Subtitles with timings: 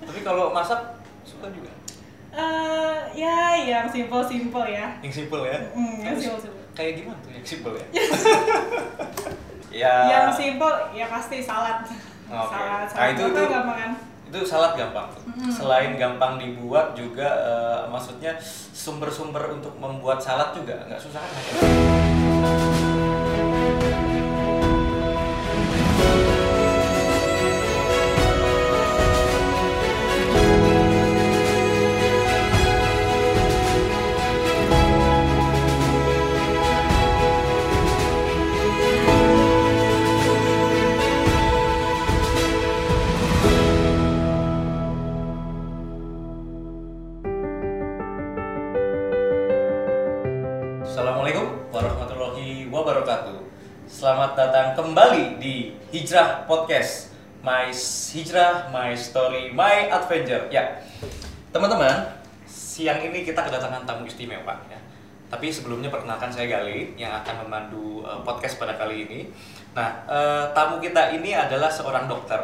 [0.00, 0.80] Tapi kalau masak
[1.22, 1.70] suka juga.
[2.30, 4.86] Eh, ya yang simple-simple ya.
[5.02, 5.58] Yang simple ya.
[5.74, 6.62] Hmm, yang Terus simple-simple.
[6.70, 7.86] Kayak gimana tuh yang simple ya?
[9.82, 9.94] ya.
[10.08, 11.82] Yang simple ya pasti salad.
[11.82, 11.92] Oke.
[12.30, 13.92] Salad, Nah, salad itu- itu, itu- gampang kan?
[14.30, 15.10] itu salad gampang.
[15.26, 15.50] Mm.
[15.50, 18.38] Selain gampang dibuat juga eh, maksudnya
[18.70, 21.42] sumber-sumber untuk membuat salad juga nggak susah kan?
[54.30, 57.10] Selamat datang kembali di Hijrah Podcast.
[57.42, 60.46] My Hijrah, My Story, My Adventure.
[60.54, 60.78] Ya,
[61.50, 62.14] teman-teman,
[62.46, 64.78] siang ini kita kedatangan tamu istimewa ya.
[65.26, 69.26] Tapi sebelumnya perkenalkan saya Gali yang akan memandu eh, podcast pada kali ini.
[69.74, 72.38] Nah, eh, tamu kita ini adalah seorang dokter.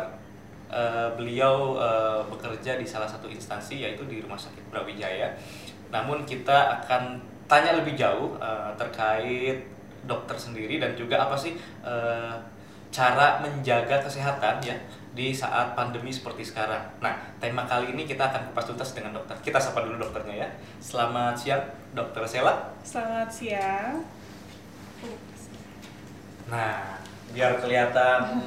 [0.67, 5.39] Eh, beliau eh, bekerja di salah satu instansi yaitu di Rumah Sakit Brawijaya.
[5.95, 9.76] Namun kita akan tanya lebih jauh eh, terkait
[10.07, 12.35] dokter sendiri dan juga apa sih eh,
[12.95, 14.77] cara menjaga kesehatan ya
[15.17, 16.85] di saat pandemi seperti sekarang.
[17.01, 19.33] Nah, tema kali ini kita akan kupas tuntas dengan dokter.
[19.41, 20.49] Kita sapa dulu dokternya ya.
[20.77, 21.65] Selamat siang,
[21.97, 22.77] Dokter Sela.
[22.85, 24.05] Selamat siang.
[26.53, 27.01] Nah,
[27.33, 28.45] biar kelihatan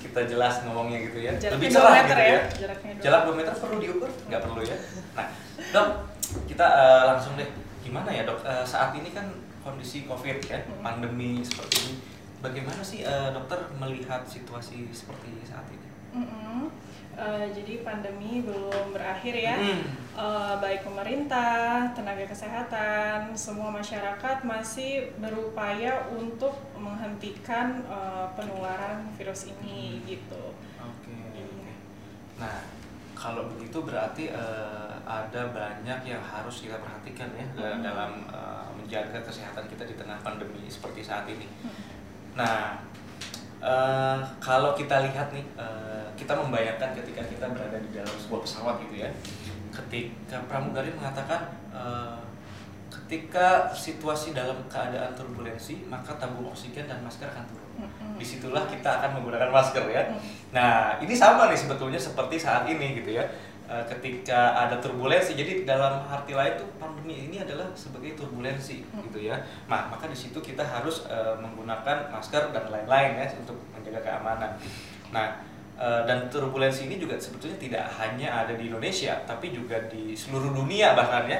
[0.00, 1.32] kita jelas ngomongnya gitu ya.
[1.36, 2.40] Jaraknya Lebih cerah meter gitu ya, ya.
[2.56, 2.92] jaraknya.
[3.04, 4.10] Jarak 2 meter perlu diukur?
[4.32, 4.76] Nggak perlu ya.
[5.12, 5.26] Nah,
[5.76, 5.88] dok,
[6.48, 7.48] kita eh, langsung deh.
[7.84, 8.40] Gimana ya dok?
[8.40, 9.28] Eh, saat ini kan
[9.60, 10.80] kondisi COVID ya, Hmm.
[10.80, 11.94] pandemi seperti ini.
[12.40, 15.88] Bagaimana sih eh, dokter melihat situasi seperti saat ini?
[16.16, 16.72] Mm-mm.
[17.12, 19.60] Eh, jadi pandemi belum berakhir ya.
[19.60, 19.84] Hmm.
[20.16, 30.00] Eh, baik pemerintah, tenaga kesehatan, semua masyarakat masih berupaya untuk menghentikan eh, penularan virus ini
[30.08, 30.56] gitu.
[30.80, 31.12] Oke.
[31.36, 31.72] Oke.
[32.40, 32.64] Nah,
[33.12, 37.84] kalau begitu berarti eh, ada banyak yang harus kita perhatikan ya Hmm.
[37.84, 38.59] dalam eh,
[38.90, 41.46] menjaga kesehatan kita di tengah pandemi seperti saat ini.
[41.62, 41.78] Hmm.
[42.34, 42.82] Nah,
[43.62, 48.82] eh, kalau kita lihat nih, eh, kita membayangkan ketika kita berada di dalam sebuah pesawat
[48.82, 49.06] gitu ya,
[49.70, 52.18] ketika pramugari mengatakan eh,
[52.90, 57.86] ketika situasi dalam keadaan turbulensi maka tabung oksigen dan masker akan turun.
[57.86, 58.18] Mm-mm.
[58.18, 60.02] Di situlah kita akan menggunakan masker ya.
[60.10, 60.18] Mm.
[60.50, 63.22] Nah, ini sama nih sebetulnya seperti saat ini gitu ya.
[63.70, 69.06] Eh, Ketika ada turbulensi, jadi dalam arti lain tuh pandemi ini adalah sebagai turbulensi Hmm.
[69.06, 69.38] gitu ya.
[69.70, 74.58] Nah, maka di situ kita harus eh, menggunakan masker dan lain-lain ya untuk menjaga keamanan.
[75.14, 75.38] Nah,
[75.78, 80.50] eh, dan turbulensi ini juga sebetulnya tidak hanya ada di Indonesia, tapi juga di seluruh
[80.50, 81.38] dunia bahkan ya.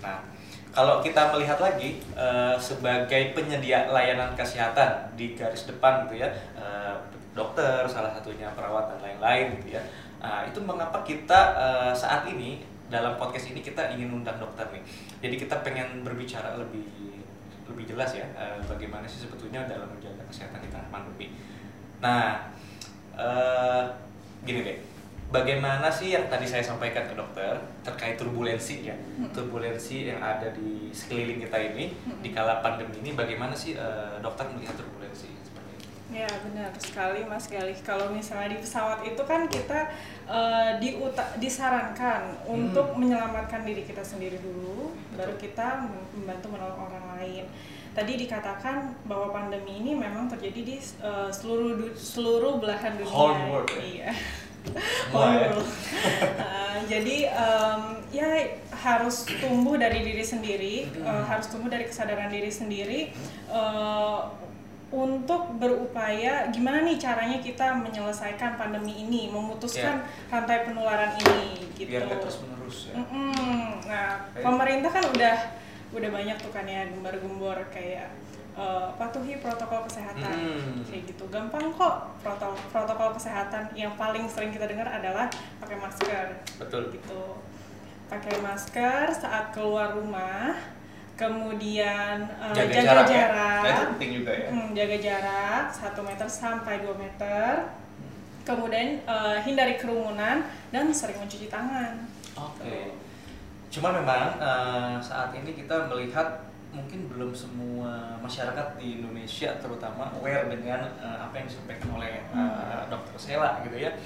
[0.00, 0.24] Nah,
[0.72, 6.96] kalau kita melihat lagi eh, sebagai penyedia layanan kesehatan di garis depan gitu ya, eh,
[7.36, 9.82] dokter salah satunya perawat dan lain-lain gitu ya.
[10.26, 12.58] Nah, itu mengapa kita eh, saat ini
[12.90, 14.82] dalam podcast ini kita ingin undang dokter nih.
[15.22, 16.82] Jadi kita pengen berbicara lebih
[17.70, 21.30] lebih jelas ya eh, bagaimana sih sebetulnya dalam menjaga kesehatan di tengah pandemi.
[22.02, 22.42] Nah,
[23.14, 23.82] eh,
[24.42, 24.78] gini deh,
[25.30, 27.54] bagaimana sih yang tadi saya sampaikan ke dokter
[27.86, 29.30] terkait turbulensi ya, Hmm.
[29.30, 32.18] turbulensi yang ada di sekeliling kita ini Hmm.
[32.18, 35.30] di kala pandemi ini, bagaimana sih eh, dokter melihat turbulensi?
[36.06, 37.74] Ya benar sekali Mas Galih.
[37.82, 39.90] Kalau misalnya di pesawat itu kan kita
[40.78, 45.82] diuta- disarankan untuk menyelamatkan diri kita sendiri dulu, baru kita
[46.14, 47.44] membantu menolong orang lain.
[47.90, 53.10] Tadi dikatakan bahwa pandemi ini memang terjadi di eh, seluruh du- seluruh belahan dunia.
[53.10, 53.80] Whole world ya?
[53.82, 54.10] Iya.
[55.10, 55.48] Semua ya?
[55.48, 55.68] Whole world.
[56.36, 57.80] Eh, jadi em,
[58.12, 58.28] ya
[58.70, 61.08] harus tumbuh dari diri sendiri, Hmm.
[61.08, 63.00] eh, harus tumbuh dari kesadaran diri sendiri.
[63.50, 64.18] eh,
[65.36, 70.00] untuk berupaya gimana nih caranya kita menyelesaikan pandemi ini, memutuskan
[70.32, 71.92] rantai penularan ini gitu.
[71.92, 72.94] Biar terus menerus ya.
[72.96, 73.84] Mm-mm.
[73.84, 74.40] Nah, Oke.
[74.40, 75.36] pemerintah kan udah
[75.92, 78.08] udah banyak tuh kan ya gembar-gembor kayak
[78.56, 80.80] eh, patuhi protokol kesehatan Hmm.
[80.88, 81.28] kayak gitu.
[81.28, 85.28] Gampang kok protokol protokol kesehatan yang paling sering kita dengar adalah
[85.60, 86.96] pakai masker Betul.
[86.96, 87.36] gitu.
[88.08, 90.56] Pakai masker saat keluar rumah,
[91.16, 93.64] kemudian eh, Jaga, jaga, jarak, jarak, ya.
[93.64, 94.48] Nah, itu penting juga ya.
[94.52, 97.50] Hmm, jaga jarak 1 meter sampai 2 meter.
[98.44, 102.04] Kemudian eh, hindari kerumunan dan sering mencuci tangan.
[102.36, 102.94] Oke.
[103.72, 110.52] Cuma memang eh, saat ini kita melihat mungkin belum semua masyarakat di Indonesia terutama aware
[110.52, 113.96] dengan eh, apa yang disampaikan oleh eh, Dokter Sela gitu ya.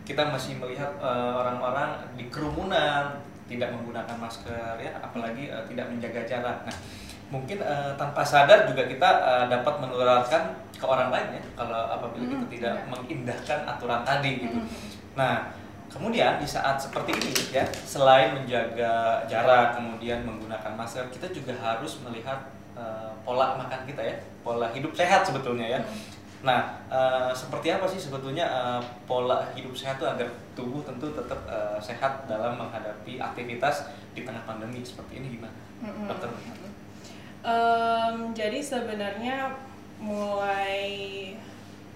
[0.00, 0.90] kita masih melihat
[1.38, 6.58] orang-orang di kerumunan tidak menggunakan masker ya, apalagi eh, tidak menjaga jarak.
[6.62, 6.76] Nah,
[7.34, 10.42] mungkin eh, tanpa sadar juga kita eh, dapat menularkan
[10.78, 12.86] ke orang lain ya kalau apabila kita Hmm, tidak iya.
[12.88, 14.58] mengindahkan aturan tadi gitu.
[14.62, 14.68] Hmm.
[15.18, 15.34] Nah,
[15.90, 21.98] kemudian di saat seperti ini ya, selain menjaga jarak, kemudian menggunakan masker, kita juga harus
[22.06, 22.48] melihat
[22.78, 25.80] eh, pola makan kita ya, pola hidup sehat sebetulnya ya.
[26.40, 31.40] Nah, eh, seperti apa sih sebetulnya eh, pola hidup sehat itu agar tubuh tentu tetap
[31.44, 36.08] eh, sehat dalam menghadapi aktivitas di tengah pandemi seperti ini gimana, Mm-mm.
[36.08, 36.30] dokter?
[37.40, 39.52] Em, jadi sebenarnya
[40.00, 40.88] mulai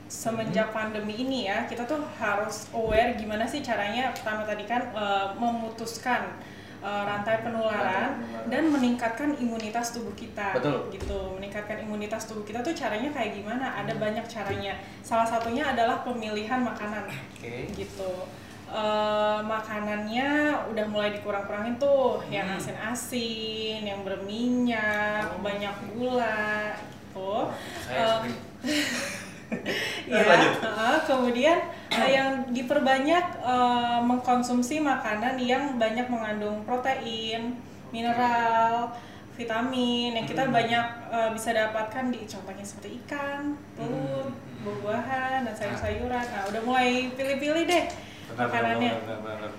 [0.08, 5.26] semenjak pandemi ini ya kita tuh harus aware gimana sih caranya pertama tadi kan eh,
[5.40, 6.36] memutuskan
[6.84, 10.92] eh, rantai penularan Rantai dan meningkatkan imunitas tubuh kita Betul.
[10.92, 16.04] gitu meningkatkan imunitas tubuh kita tuh caranya kayak gimana ada banyak caranya salah satunya adalah
[16.04, 17.72] pemilihan makanan Oke.
[17.72, 18.28] gitu
[18.64, 22.58] Eh, makanannya udah mulai dikurang-kurangin tuh yang Hmm.
[22.58, 25.38] asin-asin yang berminyak Oh.
[25.38, 27.54] banyak gula gitu
[27.86, 28.34] Saya sering.
[30.10, 31.58] ya eh, kemudian
[31.88, 37.56] eh, yang diperbanyak eh, mengkonsumsi makanan yang banyak mengandung protein
[37.88, 38.90] mineral
[39.34, 40.54] vitamin yang kita Hmm.
[40.54, 44.62] banyak eh, bisa dapatkan di contohnya seperti ikan telur Hmm.
[44.62, 47.84] buah-buahan dan sayur-sayuran nah udah mulai pilih-pilih deh
[48.32, 49.52] Benar, makanannya benar, benar, benar.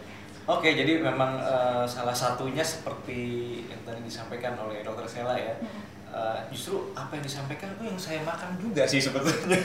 [0.45, 3.21] Oke, jadi memang eh, salah satunya seperti
[3.65, 5.57] yang tadi disampaikan oleh dokter Sela ya.
[5.57, 5.81] Mm.
[6.15, 9.59] Eh, justru apa yang disampaikan itu yang saya makan juga sih sebetulnya.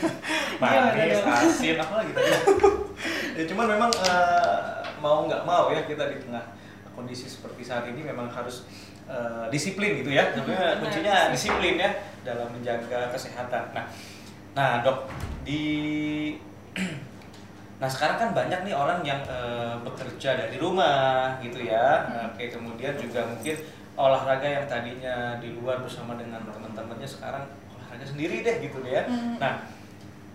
[0.58, 2.30] Manis, asin, apa lagi tadi.
[3.38, 6.42] ya cuman memang eh, mau nggak mau ya kita di tengah
[6.98, 8.66] kondisi seperti saat ini memang harus
[9.06, 10.34] eh, disiplin gitu ya.
[10.34, 11.78] Benar, kuncinya disiplin.
[11.78, 11.90] disiplin ya
[12.26, 13.70] dalam menjaga kesehatan.
[13.70, 13.86] Nah,
[14.58, 15.06] nah dok
[15.46, 15.62] di
[17.80, 22.10] Nah sekarang kan banyak nih orang yang eh, bekerja dari rumah gitu ya.
[22.10, 22.34] Hmm.
[22.34, 23.56] Oke kemudian juga mungkin
[24.00, 27.44] olahraga yang tadinya di luar bersama dengan teman-temannya sekarang
[27.76, 29.04] olahraga sendiri deh gitu deh ya.
[29.04, 29.36] Hmm.
[29.36, 29.60] Nah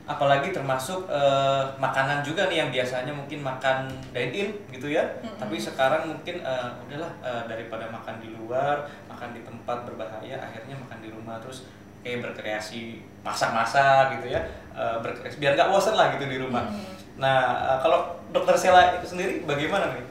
[0.06, 5.02] apalagi termasuk eh, makanan juga nih yang biasanya mungkin makan dine in gitu ya.
[5.02, 5.42] Mm-mm.
[5.42, 10.78] Tapi sekarang mungkin eh, udahlah eh, daripada makan di luar, makan di tempat berbahaya, akhirnya
[10.78, 11.66] makan di rumah terus
[12.06, 14.46] kayak berkreasi masak-masak gitu ya.
[14.78, 16.70] Eh, berkreasi biar nggak bosan lah gitu di rumah.
[16.70, 16.86] Hmm.
[17.18, 17.40] Nah,
[17.74, 20.06] eh, kalau dokter Sela itu sendiri bagaimana nih?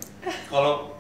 [0.50, 0.93] Kalau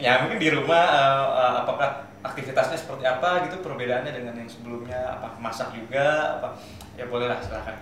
[0.00, 1.88] ya mungkin di rumah eh, eh, apakah
[2.20, 5.20] aktivitasnya seperti apa gitu perbedaannya dengan yang sebelumnya?
[5.20, 6.40] Apa masak juga?
[6.40, 6.56] Apa
[6.96, 7.76] ya bolehlah silakan.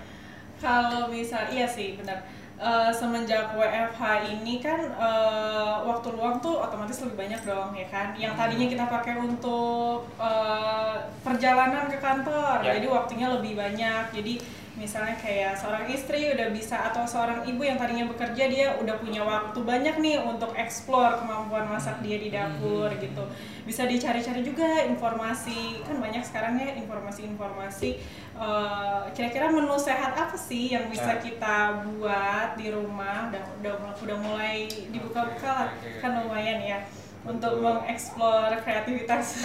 [0.59, 2.19] Kalau misal, iya sih benar.
[2.59, 4.03] Eh, semenjak WFH
[4.35, 8.11] ini kan eh, waktu luang tuh otomatis lebih banyak dong ya kan.
[8.19, 8.41] Yang Hmm.
[8.43, 12.75] tadinya kita pakai untuk eh, perjalanan ke kantor, Ya.
[12.75, 14.05] jadi waktunya lebih banyak.
[14.11, 14.35] Jadi
[14.79, 19.27] misalnya kayak seorang istri udah bisa atau seorang ibu yang tadinya bekerja dia udah punya
[19.27, 23.03] waktu banyak nih untuk explore kemampuan masak dia di dapur Hmm.
[23.03, 23.23] gitu.
[23.67, 27.91] Bisa dicari-cari juga informasi kan banyak sekarang ya informasi-informasi
[28.39, 34.17] eh, kira-kira menu sehat apa sih yang bisa kita buat di rumah dan udah udah
[34.23, 36.79] mulai dibuka-buka lah kan lumayan ya
[37.27, 39.43] untuk mengeksplor kreativitas.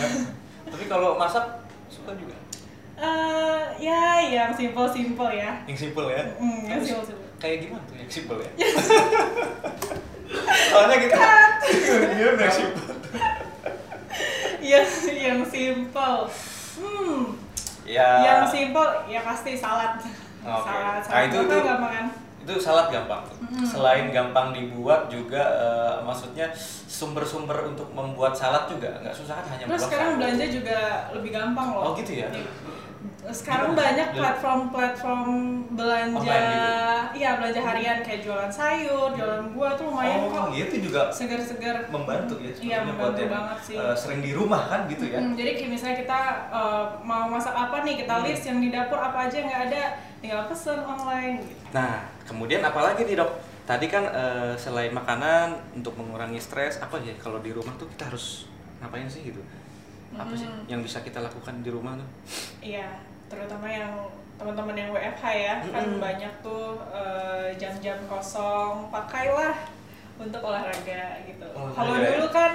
[0.63, 2.37] Tapi kalau masak suka juga.
[3.03, 5.51] Eh, ya yang simple-simple ya.
[5.65, 6.23] Yang simple ya.
[6.39, 7.27] Mm, yang Terus simple-simple.
[7.35, 8.49] Kayak gimana tuh yang simple ya?
[10.71, 11.15] Soalnya kita
[11.67, 12.85] gimana yang simple?
[14.63, 16.17] Yang yang simple.
[16.73, 17.19] Hmm,
[17.83, 18.07] Ya.
[18.23, 19.99] yang simple ya pasti salad.
[19.99, 20.09] Oke.
[20.63, 22.05] Salad, Nah, salad itu- gampang itu- gampangan.
[22.39, 23.61] itu salad gampang Mm.
[23.63, 26.49] selain gampang dibuat juga eh, maksudnya
[26.85, 30.17] sumber-sumber untuk membuat salad juga nggak susah kan hanya Terus sekarang salad.
[30.19, 30.77] belanja juga
[31.13, 31.81] lebih gampang loh.
[31.81, 32.25] Oh, gitu ya?
[32.29, 32.49] Iya.
[33.25, 33.81] Sekarang Gimana?
[33.81, 35.29] banyak Beli- platform-platform
[35.71, 36.69] belanja, gitu?
[37.15, 40.45] iya belanja harian kayak jualan sayur, jualan buah tuh lumayan oh kok.
[40.51, 41.87] gitu juga Segar-segar.
[41.87, 43.75] membantu ya Iya buat membantu yang, banget sih.
[43.75, 46.19] eh, sering di rumah kan gitu ya Mm, jadi kayak misalnya kita
[46.51, 48.25] eh, mau masak apa nih, kita Hmm.
[48.25, 49.83] list yang di dapur apa aja yang nggak ada,
[50.19, 51.35] tinggal pesen online.
[51.39, 51.63] Gitu.
[51.71, 53.31] nah kemudian apalagi nih dok
[53.63, 58.03] tadi kan eh, selain makanan untuk mengurangi stres apa ya kalau di rumah tuh kita
[58.05, 59.39] harus ngapain sih gitu
[60.13, 60.67] apa sih Hmm.
[60.67, 62.09] yang bisa kita lakukan di rumah tuh
[62.61, 62.85] Iya,
[63.31, 63.93] terutama yang
[64.33, 66.01] teman-teman yang WFH ya, kan Mm-mm.
[66.01, 69.55] banyak tuh eh, jam-jam kosong, pakailah
[70.19, 71.47] untuk olahraga gitu.
[71.53, 72.53] Kalau dulu kan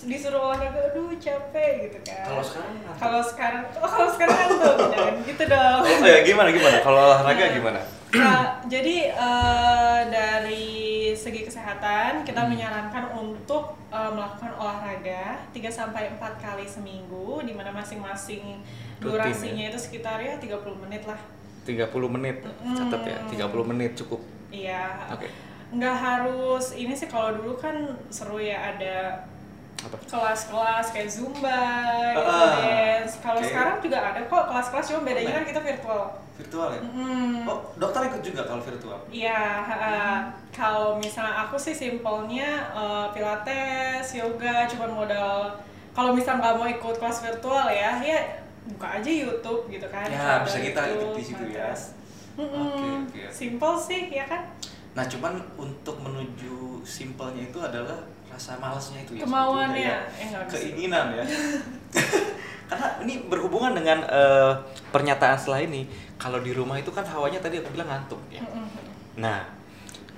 [0.00, 2.22] disuruh olahraga, aduh capek gitu kan.
[2.24, 2.74] Kalau sekarang?
[2.94, 5.80] Kalau sekarang, oh, kalau sekarang kan tuh, jangan gitu dong.
[5.82, 10.68] oh ya gimana gimana kalau olahraga gimana Nah, jadi eh, dari
[11.12, 12.50] segi kesehatan kita Hmm.
[12.50, 18.64] menyarankan untuk eh, melakukan olahraga 3 sampai 4 kali seminggu di mana masing-masing
[18.96, 21.20] Rutin, durasinya itu sekitar ya 30 menit lah.
[21.64, 22.40] 30 menit
[22.72, 25.04] catat ya 30 menit cukup Iya.
[25.12, 25.28] Oke.
[25.68, 27.76] nggak harus ini sih kalau dulu kan
[28.08, 29.20] seru ya ada
[29.78, 29.94] Apa?
[30.10, 31.62] kelas-kelas kayak zumba
[32.10, 33.46] gitu Ah, dance kalau oke.
[33.46, 36.04] sekarang juga ada kok kelas-kelas cuma bedanya kan kita virtual
[36.38, 36.80] Virtual ya?
[36.82, 37.42] Hmm.
[37.50, 38.94] Oh, dokter ikut juga kalau virtual?
[39.10, 40.30] Iya, ha-ha.
[40.54, 45.50] kalau misalnya aku sih simpelnya eh, pilates, yoga, cuman modal
[45.90, 48.18] kalau misal nggak mau ikut kelas virtual ya, ya
[48.70, 50.06] buka aja YouTube gitu kan.
[50.06, 51.74] Ya, bisa kita ikut di situ ya.
[52.38, 53.22] Oke, oke.
[53.34, 54.46] Simple sih, ya kan?
[54.94, 57.98] Nah, cuman untuk menuju simpelnya itu adalah
[58.38, 59.26] rasa malesnya itu ya.
[59.26, 60.46] Kemauannya, sebetulnya eh.
[60.46, 61.24] Keinginan ya.
[62.70, 64.54] Karena ini berhubungan dengan eh,
[64.94, 65.90] pernyataan setelah ini.
[66.14, 68.38] Kalau di rumah itu kan hawanya tadi aku bilang ngantuk ya.
[69.18, 69.42] Nah,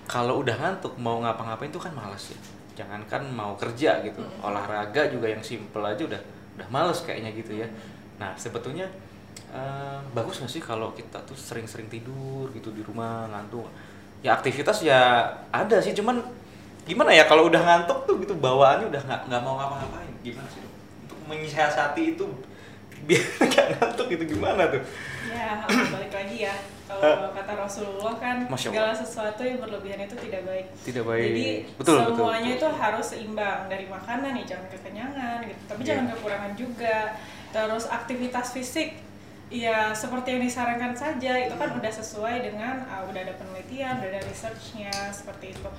[0.04, 2.38] kalau udah ngantuk mau ngapa-ngapain itu kan males ya.
[2.84, 6.20] Jangankan mau kerja gitu, olahraga juga yang simple aja udah
[6.60, 7.68] udah males kayaknya gitu ya.
[8.20, 8.84] Nah, sebetulnya
[9.52, 13.68] eh, bagus nggak sih kalau kita tuh sering-sering tidur gitu di rumah ngantuk?
[14.20, 16.20] Ya aktivitas ya ada sih, cuman
[16.84, 20.12] gimana ya kalau udah ngantuk tuh gitu bawaannya udah nggak nggak mau ngapa-ngapain.
[20.20, 20.72] Gimana sih dok?
[21.06, 22.26] Untuk menyiasati itu
[23.06, 24.82] biar nggak ngantuk itu gimana tuh?
[25.30, 26.54] Ya, balik lagi ya.
[26.90, 30.66] Kalau kata Rasulullah kan segala sesuatu yang berlebihan itu tidak baik.
[30.82, 31.22] Tidak baik.
[31.22, 31.46] Jadi
[31.78, 32.58] Betul, semuanya betul.
[32.58, 35.62] itu harus seimbang dari makanan nih, jangan kekenyangan gitu.
[35.70, 35.88] Tapi Iya.
[35.94, 36.96] jangan kekurangan juga.
[37.54, 38.99] Terus aktivitas fisik
[39.54, 44.10] ya seperti yang disarankan saja itu kan udah sesuai dengan ah, udah ada penelitian, udah
[44.10, 45.70] ada researchnya seperti itu.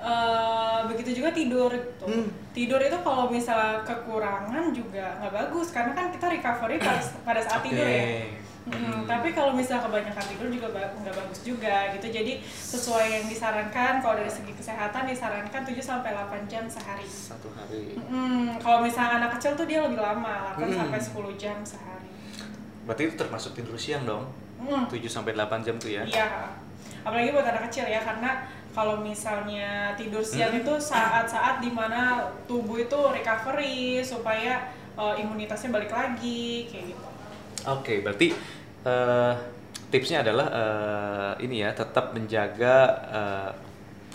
[0.00, 2.08] Eh, begitu juga tidur gitu.
[2.08, 2.24] Hmm.
[2.56, 7.60] Tidur itu kalau misalnya kekurangan juga nggak bagus karena kan kita recovery pada, pada saat
[7.60, 8.00] tidur ya.
[8.00, 8.40] Oke.
[8.60, 12.06] Mm, tapi kalau misalnya kebanyakan tidur juga nggak bagus juga gitu.
[12.12, 17.04] Jadi sesuai yang disarankan kalau dari segi kesehatan disarankan 7 sampai 8 jam sehari.
[17.04, 17.96] Satu hari.
[17.96, 20.76] Mm, kalau misalnya anak kecil tuh dia lebih lama, 8 Mm.
[20.76, 22.08] sampai 10 jam sehari.
[22.88, 24.24] Berarti itu termasuk tidur siang dong?
[24.60, 26.04] Mm, 7 sampai 8 jam tuh ya?
[26.04, 26.48] Iya.
[27.00, 30.62] Apalagi buat anak kecil ya karena kalau misalnya tidur siang Mm.
[30.62, 37.06] itu saat-saat di mana tubuh itu recovery supaya uh, imunitasnya balik lagi kayak gitu.
[37.68, 38.32] Oke, berarti
[38.88, 39.32] eh,
[39.92, 42.76] tipsnya adalah eh, ini ya, tetap menjaga
[43.12, 43.50] eh,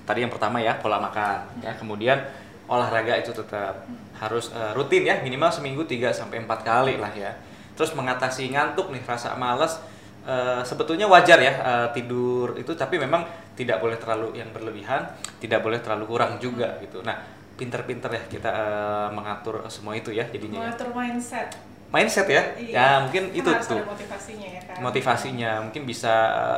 [0.01, 1.77] tadi yang pertama ya pola makan, ya.
[1.77, 2.25] Kemudian
[2.65, 3.85] olahraga itu tetap
[4.17, 7.37] harus eh, rutin ya, minimal seminggu 3 sampai 4 kali lah ya.
[7.77, 9.77] Terus mengatasi ngantuk nih, rasa malas
[10.25, 13.23] eh, sebetulnya wajar ya eh, tidur itu tapi memang
[13.55, 15.07] tidak boleh terlalu yang berlebihan,
[15.39, 16.99] tidak boleh terlalu kurang juga gitu.
[17.05, 17.15] Nah,
[17.55, 20.75] pinter-pinter ya kita eh, mengatur semua itu ya jadinya ya.
[20.75, 21.49] Mengatur mindset.
[21.93, 22.43] Mindset ya.
[22.59, 22.75] Iya.
[22.75, 24.75] Ya, mungkin Kan itu harus tuh ada motivasinya ya kan.
[24.83, 26.13] motivasinya mungkin bisa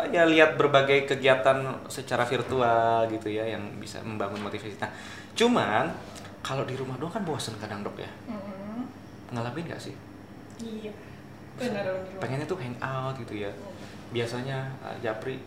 [0.10, 4.74] ya lihat berbagai kegiatan secara virtual gitu ya yang bisa membangun motivasi.
[4.82, 4.90] Nah,
[5.38, 5.94] cuman
[6.42, 8.10] kalau di rumah doang kan bosen kadang dok ya.
[8.26, 8.90] Mm-mm.
[9.38, 9.94] Ngalamin nggak sih?
[10.66, 10.90] Iya.
[12.18, 13.52] Pengennya tuh hang out gitu ya.
[14.10, 15.42] Biasanya eh, Japri,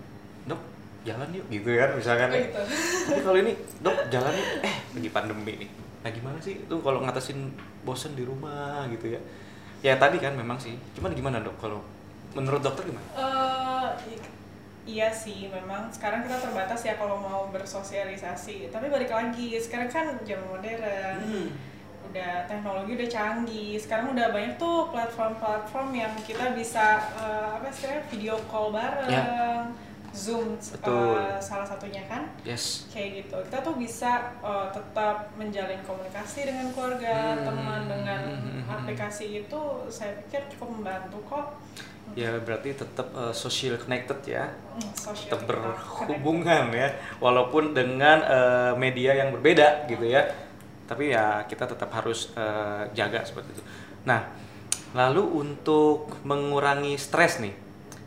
[0.45, 0.61] dok
[1.01, 2.29] jalan yuk gitu kan misalkan.
[2.29, 2.61] Oh, gitu.
[3.09, 5.71] Tapi kalau ini dok jalan yuk, eh lagi pandemi nih.
[6.01, 7.53] Nah gimana sih itu kalau ngatasin
[7.85, 9.21] bosen di rumah gitu ya?
[9.81, 10.77] Ya tadi kan memang sih.
[10.93, 11.81] Cuman gimana dok kalau
[12.37, 13.07] menurut dokter gimana?
[13.17, 14.29] Eh, i-
[14.91, 18.69] iya sih, memang sekarang kita terbatas ya kalau mau bersosialisasi.
[18.69, 21.49] Tapi balik lagi, sekarang kan zaman modern, Hmm.
[22.11, 23.79] Udah teknologi udah canggih.
[23.79, 29.71] Sekarang udah banyak tuh platform-platform yang kita bisa eh, apa istilahnya video call bareng,
[30.11, 30.75] Zoom eh.
[30.75, 31.23] Betul.
[31.39, 32.27] salah satunya kan.
[32.43, 32.91] Yes.
[32.91, 37.47] kayak gitu kita tuh bisa uh, tetap menjalin komunikasi dengan keluarga Hmm.
[37.47, 38.65] teman dengan Hmm.
[38.67, 41.47] aplikasi itu saya pikir cukup membantu kok
[42.19, 46.91] Ya berarti tetap uh, social connected ya, Hmm, social tetap berhubungan ya,
[47.23, 50.27] walaupun dengan uh, media yang berbeda gitu ya.
[50.91, 53.63] Tapi ya kita tetap harus uh, jaga seperti itu.
[54.03, 54.27] Nah,
[54.91, 57.55] lalu untuk mengurangi stres nih,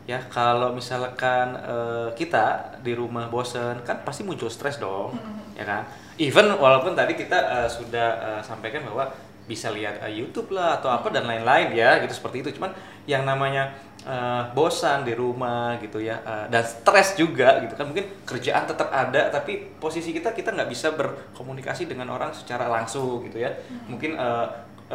[0.04, 5.16] ya kalau misalkan uh, kita di rumah bosen kan pasti muncul stres dong,
[5.56, 5.88] ya kan?
[6.20, 9.08] Even walaupun tadi kita uh, sudah uh, sampaikan bahwa
[9.48, 12.60] bisa lihat uh, YouTube lah atau apa dan lain-lain ya gitu seperti itu.
[12.60, 12.76] Cuman
[13.08, 13.72] yang namanya
[14.04, 17.88] uh, bosan di rumah gitu ya uh, dan stres juga gitu kan.
[17.88, 23.24] Mungkin kerjaan tetap ada tapi posisi kita kita nggak bisa berkomunikasi dengan orang secara langsung
[23.26, 23.50] gitu ya.
[23.88, 24.46] Mungkin uh,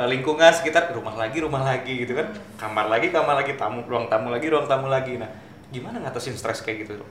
[0.06, 2.30] lingkungan sekitar rumah lagi rumah lagi gitu kan.
[2.56, 5.18] Kamar lagi kamar lagi tamu ruang tamu lagi ruang tamu lagi.
[5.18, 5.30] Nah
[5.70, 7.02] gimana ngatasin stres kayak gitu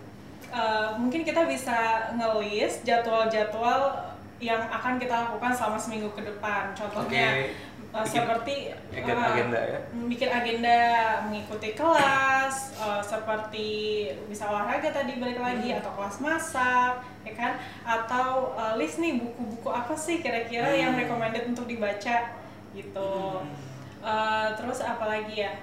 [0.48, 4.00] Uh, mungkin kita bisa ngelis jadwal-jadwal
[4.40, 6.72] yang akan kita lakukan selama seminggu ke depan.
[6.72, 7.52] Contohnya
[7.90, 8.54] uh, Bikin seperti
[8.90, 9.78] agenda- uh, agenda ya?
[10.04, 10.78] bikin agenda
[11.24, 13.68] mengikuti kelas uh, seperti
[14.26, 15.78] bisa olahraga tadi balik lagi Hmm.
[15.78, 17.52] atau kelas masak ya kan
[17.82, 21.00] atau uh, list nih buku-buku apa sih kira-kira yang Hmm.
[21.00, 22.16] recommended untuk dibaca
[22.70, 23.10] gitu
[23.98, 25.58] Uh, terus apalagi ya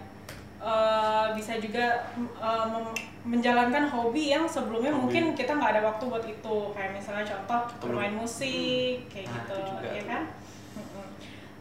[0.57, 2.03] uh, bisa juga
[2.35, 2.83] uh,
[3.23, 5.01] menjalankan hobi yang sebelumnya Hobi.
[5.01, 9.55] mungkin kita nggak ada waktu buat itu kayak misalnya contoh bermain musik kayak Nah, gitu
[9.87, 10.23] ya kan.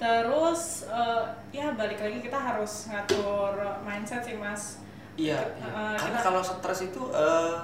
[0.04, 4.84] Terus uh, ya balik lagi kita harus ngatur mindset sih mas
[5.14, 5.64] Iya, iya.
[5.64, 7.54] uh, karena kita- kalau stres itu eh,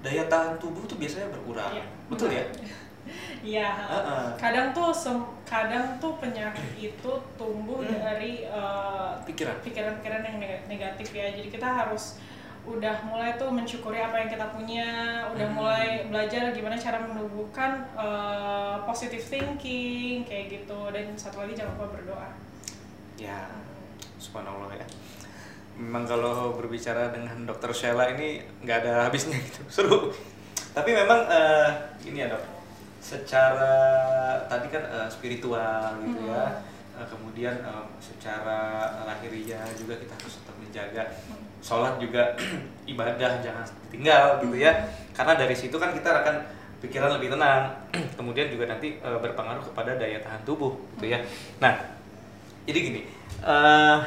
[0.00, 1.70] daya tahan tubuh tuh biasanya berkurang.
[1.72, 1.86] Iya.
[2.06, 2.44] Betul ya?
[3.40, 4.26] Iya, Heeh.
[4.36, 7.96] kadang tuh sem- kadang tuh penyakit itu tumbuh Hmm.
[7.96, 9.56] dari uh, Pikiran.
[9.62, 11.30] pikiran-pikiran yang neg- negatif ya.
[11.30, 12.20] Jadi kita harus
[12.70, 14.88] udah mulai tuh mensyukuri apa yang kita punya,
[15.28, 15.56] udah Hmm.
[15.56, 20.78] mulai belajar gimana cara menumbuhkan uh, positive thinking kayak gitu.
[20.90, 22.28] Dan satu lagi jangan lupa berdoa.
[23.18, 23.50] Ya,
[24.16, 24.86] subhanallah ya.
[25.76, 29.98] Memang kalau berbicara dengan dokter Sheila ini nggak ada habisnya gitu, seru.
[30.70, 31.68] Tapi memang eh,
[32.04, 32.44] ini ya dok,
[33.00, 33.72] secara
[34.46, 38.60] tadi kan eh, spiritual gitu ya, Eh, kemudian eh, secara
[39.08, 41.02] lahiriah juga kita harus tetap menjaga.
[41.60, 42.32] Sholat juga
[42.92, 44.72] ibadah jangan ditinggal gitu ya,
[45.12, 46.40] karena dari situ kan kita akan
[46.80, 47.68] pikiran lebih tenang,
[48.18, 51.20] kemudian juga nanti eh, berpengaruh kepada daya tahan tubuh gitu ya.
[51.60, 51.76] Nah,
[52.64, 53.02] jadi gini,
[53.44, 53.98] eh,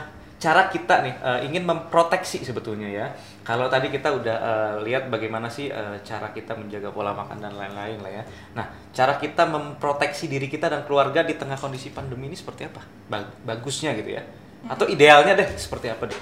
[0.41, 3.05] cara kita nih eh, ingin memproteksi sebetulnya ya.
[3.46, 7.53] Kalau tadi kita udah eh, lihat bagaimana sih eh, cara kita menjaga pola makan dan
[7.53, 8.24] lain-lain lah ya.
[8.58, 12.82] Nah, cara kita memproteksi diri kita dan keluarga di tengah kondisi pandemi ini seperti apa?
[13.13, 14.25] Ba- bagusnya gitu ya.
[14.65, 16.20] Atau idealnya deh seperti apa deh?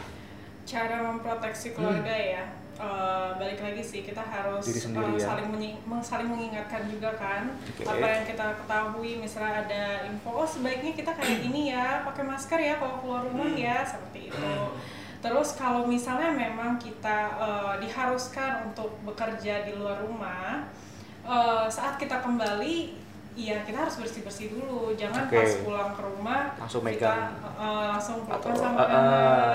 [0.71, 2.43] Cara memproteksi keluarga ya.
[2.77, 4.67] uh, balik lagi sih kita harus Hmm.
[4.67, 5.25] Diri sendiri uh, ya.
[5.27, 7.85] saling meng- saling mengingatkan juga kan Oke.
[7.85, 12.57] apa yang kita ketahui misalnya ada info oh sebaiknya kita kayak gini ya pakai masker
[12.57, 13.59] ya kalau keluar rumah Hmm.
[13.59, 14.53] ya seperti itu
[15.19, 20.65] terus kalau misalnya memang kita uh, diharuskan untuk bekerja di luar rumah
[21.21, 22.97] uh, saat kita kembali
[23.31, 24.91] Iya, kita harus bersih-bersih dulu.
[24.91, 25.39] Jangan Oke.
[25.39, 28.91] pas pulang ke rumah Langsung kita uh, langsung pelukan sama uh,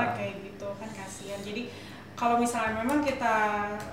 [0.00, 0.45] anak kayak gitu
[0.76, 1.40] kan kasihan.
[1.40, 1.68] Jadi
[2.12, 3.36] kalau misalnya memang kita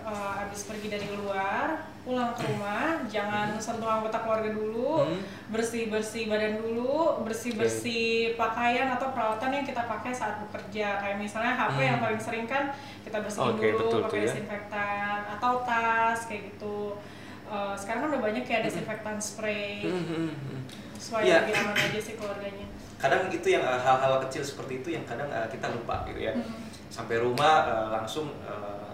[0.01, 5.19] uh, habis pergi dari luar, pulang ke rumah, jangan sentuh anggota keluarga dulu, Hmm.
[5.51, 10.99] bersih-bersih badan dulu, bersih-bersih pakaian atau peralatan yang kita pakai saat bekerja.
[10.99, 12.05] Kayak misalnya HP yang Hmm.
[12.07, 12.71] paling sering kan
[13.03, 14.25] kita bersihin Oke, dulu betul pakai ya.
[14.25, 16.95] desinfektan atau tas kayak gitu.
[17.43, 20.59] Uh, sekarang kan udah banyak kayak desinfektan spray Hmm, hmm, hmm.
[20.95, 21.37] supaya Iya.
[21.43, 22.67] lebih aman aja sih keluarganya.
[22.95, 26.31] Kadang itu yang eh, hal-hal kecil seperti itu yang kadang eh, kita lupa gitu ya.
[26.33, 26.71] Hmm.
[26.93, 28.93] Sampai rumah eh, langsung eh,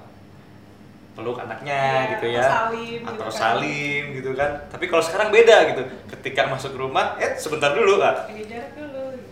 [1.11, 2.43] peluk anaknya Iya, gitu atau ya.
[2.47, 3.35] salim gitu atau kan.
[3.35, 4.51] salim gitu kan.
[4.71, 5.81] Tapi kalau sekarang beda gitu.
[6.15, 9.19] Ketika masuk rumah, eh sebentar dulu jarak dulu.
[9.19, 9.27] gitu.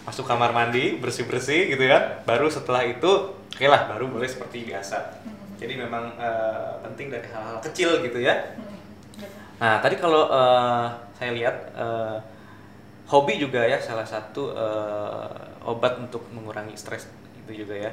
[0.00, 2.24] Masuk kamar mandi, bersih-bersih gitu ya.
[2.24, 5.20] Baru setelah itu, oke lah baru boleh seperti biasa.
[5.60, 8.56] Jadi memang eh, penting dari hal-hal kecil gitu ya.
[8.56, 8.80] Hmm.
[9.60, 10.86] Nah, tadi kalau eh,
[11.20, 12.16] saya lihat eh,
[13.12, 17.12] hobi juga ya salah satu eh, obat untuk mengurangi stres
[17.50, 17.90] itu juga ya.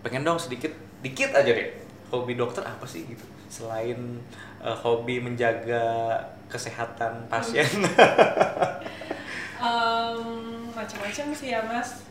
[0.00, 0.70] Pengen dong sedikit
[1.02, 1.68] dikit aja deh.
[2.08, 3.26] Hobi dokter apa sih gitu?
[3.50, 3.98] Selain
[4.62, 6.14] eh, hobi menjaga
[6.46, 7.66] kesehatan pasien.
[9.62, 10.18] Em,
[10.74, 12.02] macam-macam sih ya mas.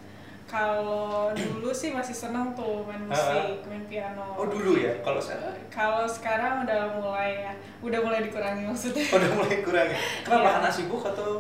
[0.48, 4.36] Kalau dulu sih masih seneng tuh main musik, main piano.
[4.36, 4.92] oh, dulu ya.
[5.00, 9.04] Kalau saya Kalau sekarang udah mulai ya, udah mulai dikurangi maksudnya.
[9.16, 10.00] udah mulai kurang ya.
[10.28, 10.52] Kenapa Iya.
[10.60, 11.40] karena sibuk atau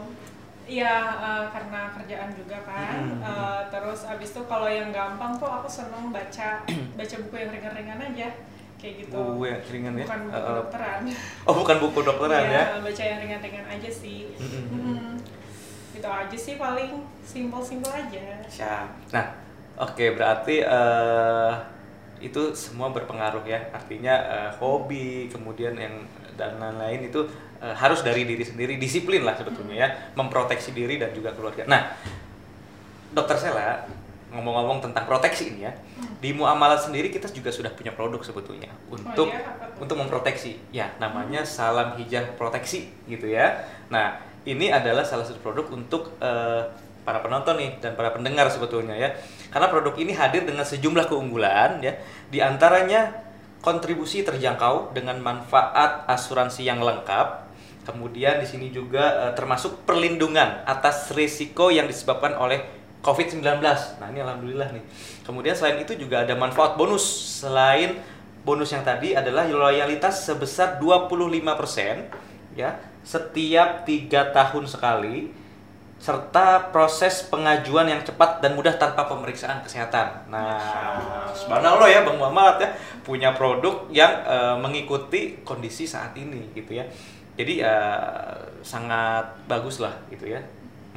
[0.65, 3.01] Iya, eh, karena kerjaan juga kan.
[3.01, 3.21] Hmm.
[3.21, 6.63] Eh, terus abis itu kalau yang gampang tuh aku seneng baca,
[6.99, 8.29] baca buku yang ringan-ringan aja,
[8.79, 9.17] kayak gitu.
[9.17, 10.05] buku yang ringan ya?
[10.07, 10.55] Bukan buku eh.
[10.61, 11.01] dokteran.
[11.49, 12.63] Oh, bukan buku dokteran Iya, ya.
[12.79, 14.31] baca yang ringan-ringan aja sih.
[14.39, 15.17] Mm-mm.
[15.91, 18.25] Itu aja sih paling simpel-simpel aja.
[18.47, 18.87] Siap.
[19.11, 19.25] Nah,
[19.75, 21.51] oke berarti eh,
[22.21, 23.69] itu semua berpengaruh ya.
[23.73, 26.05] Artinya eh, hobi, kemudian yang
[26.37, 27.27] dan lain-lain itu
[27.59, 31.67] eh, harus dari diri sendiri, disiplin lah sebetulnya ya, memproteksi diri dan juga keluarga.
[31.67, 31.93] Nah,
[33.11, 33.85] Dokter Sela
[34.31, 35.75] ngomong-ngomong tentang proteksi ini ya,
[36.23, 39.43] di muamalah sendiri kita juga sudah punya produk sebetulnya untuk iya?
[39.43, 39.83] Apa tuh?
[39.83, 40.55] untuk memproteksi.
[40.71, 43.67] Ya, namanya Salam Hijah Proteksi gitu ya.
[43.91, 46.63] Nah, ini adalah salah satu produk untuk eh,
[47.01, 49.09] para penonton nih dan para pendengar sebetulnya ya.
[49.49, 51.97] Karena produk ini hadir dengan sejumlah keunggulan ya.
[52.29, 53.11] Di antaranya
[53.61, 57.51] kontribusi terjangkau dengan manfaat asuransi yang lengkap.
[57.81, 62.61] Kemudian di sini juga eh, termasuk perlindungan atas risiko yang disebabkan oleh
[63.01, 63.41] COVID-19.
[63.97, 64.83] Nah, ini alhamdulillah nih.
[65.25, 67.01] Kemudian selain itu juga ada manfaat bonus.
[67.41, 67.97] Selain
[68.45, 75.29] bonus yang tadi adalah loyalitas sebesar 25% ya setiap tiga tahun sekali
[76.01, 80.33] serta proses pengajuan yang cepat dan mudah tanpa pemeriksaan kesehatan.
[80.33, 82.73] Nah, subhanallah ya Bang Muhammad ya
[83.05, 86.85] punya produk yang eh, mengikuti kondisi saat ini gitu ya.
[87.37, 88.33] Jadi eh,
[88.65, 90.41] sangat bagus lah gitu ya.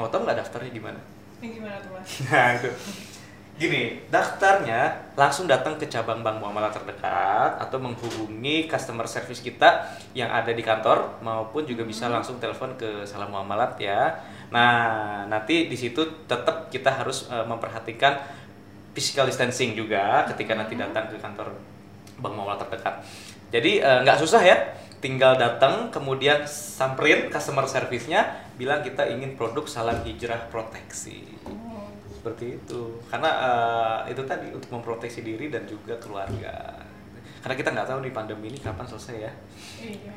[0.01, 0.99] Mau tahu nggak daftarnya di mana?
[1.45, 2.09] Ini gimana tuh mas?
[2.25, 2.73] Nah itu
[3.55, 10.27] Gini, daftarnya langsung datang ke cabang bank muamalah terdekat atau menghubungi customer service kita yang
[10.27, 14.11] ada di kantor maupun juga bisa langsung telepon ke Salam Muamalat ya.
[14.51, 18.27] Nah, nanti di situ tetap kita harus eh, memperhatikan
[18.91, 21.55] physical distancing juga ketika nanti datang ke kantor
[22.19, 23.07] bank muamalah terdekat.
[23.55, 24.57] Jadi eh, nggak susah ya,
[24.99, 31.23] tinggal datang kemudian samperin customer service-nya bilang kita ingin produk Salam Hijrah Proteksi.
[32.19, 36.83] Seperti itu karena eh, itu tadi untuk memproteksi diri dan juga keluarga
[37.39, 39.33] karena kita nggak tahu nih pandemi ini kapan selesai ya
[39.79, 40.13] Iya.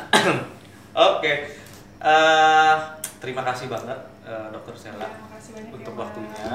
[1.12, 1.32] oke
[1.96, 2.74] Eh,
[3.18, 6.52] terima kasih banget eh, dokter Sela Ya, untuk ya, waktunya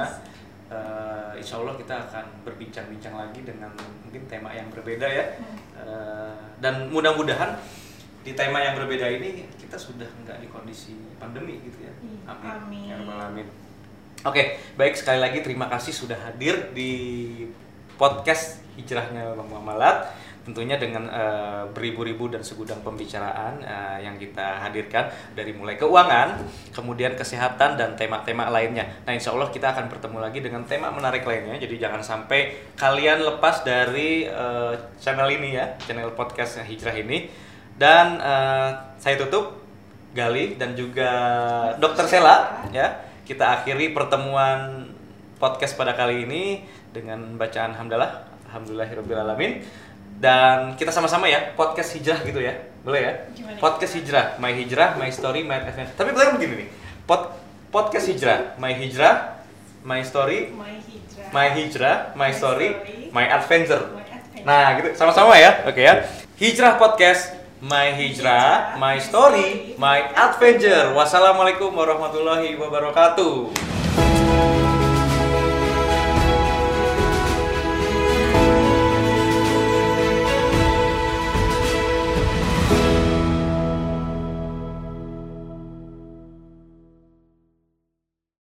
[0.71, 5.57] Eh, insya Allah kita akan berbincang-bincang lagi dengan mungkin tema yang berbeda ya Hmm.
[5.75, 7.57] Eh, dan mudah-mudahan
[8.21, 12.49] di tema yang berbeda ini kita sudah nggak di kondisi pandemi gitu ya Iya, amin,
[12.55, 12.83] amin.
[12.87, 13.47] Ya alamin.
[14.21, 16.93] Oke, baik sekali lagi terima kasih sudah hadir di
[17.97, 20.13] podcast Hijrahnya Bang Muamalat.
[20.45, 26.37] Tentunya dengan eh, beribu-ribu dan segudang pembicaraan eh, yang kita hadirkan dari mulai keuangan,
[26.69, 28.85] kemudian kesehatan dan tema-tema lainnya.
[29.09, 31.57] Nah, insya Allah kita akan bertemu lagi dengan tema menarik lainnya.
[31.57, 37.25] Jadi jangan sampai kalian lepas dari eh, channel ini ya, channel podcast Hijrah ini.
[37.73, 38.69] Dan eh,
[39.01, 39.57] saya tutup
[40.13, 41.09] Gali dan juga
[41.81, 43.09] Dokter Sela ya.
[43.31, 44.91] Kita akhiri pertemuan
[45.39, 49.63] podcast pada kali ini dengan bacaan hamdalah alhamdulillahirobbilalamin
[50.19, 53.55] dan kita sama-sama ya podcast hijrah gitu ya boleh ya Gimana?
[53.55, 56.69] podcast hijrah my hijrah my story my adventure tapi boleh begini nih
[57.07, 57.31] Pod,
[57.71, 59.39] podcast hijrah my hijrah
[59.87, 61.31] my story My hijrah.
[61.31, 63.15] my hijrah my My story story.
[63.15, 64.43] my adventure My adventure.
[64.43, 65.63] Nah, gitu sama-sama ya.
[65.63, 66.03] Oke ya.
[66.35, 70.97] Hijrah Podcast, My Hijrah, My Story, My Adventure.
[70.97, 73.53] Wassalamualaikum warahmatullahi wabarakatuh.